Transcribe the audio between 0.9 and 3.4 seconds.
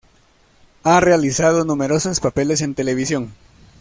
realizado numerosos papeles en televisión.